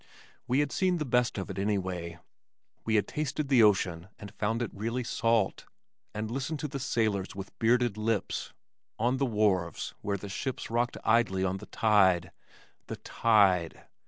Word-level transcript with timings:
We 0.47 0.61
had 0.61 0.71
seen 0.71 0.97
the 0.97 1.05
best 1.05 1.37
of 1.37 1.51
it 1.51 1.59
anyway. 1.59 2.17
We 2.85 2.95
had 2.95 3.07
tasted 3.07 3.49
the 3.49 3.61
ocean 3.61 4.07
and 4.17 4.33
found 4.33 4.63
it 4.63 4.71
really 4.73 5.03
salt, 5.03 5.65
and 6.11 6.31
listened 6.31 6.57
to 6.61 6.67
"the 6.67 6.79
sailors 6.79 7.35
with 7.35 7.55
bearded 7.59 7.97
lips" 7.97 8.51
on 8.97 9.17
the 9.17 9.27
wharves 9.27 9.93
where 10.01 10.17
the 10.17 10.27
ships 10.27 10.71
rocked 10.71 10.97
idly 11.03 11.43
on 11.43 11.57
the 11.57 11.67
tide, 11.67 12.31
The 12.87 12.95
tide! 12.97 13.85